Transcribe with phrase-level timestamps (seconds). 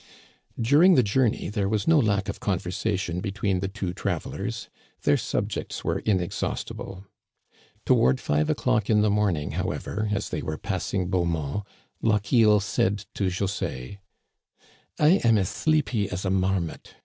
[0.59, 4.67] During the journey there was no lack of conversation between the two travelers;
[5.03, 7.05] their subjects were inex haustible.
[7.85, 11.65] Toward five o'clock in the morning, however, as they were passing Beaumont,
[12.01, 13.99] Lochiel said to José:
[14.97, 16.95] I am as sleepy as a marmot.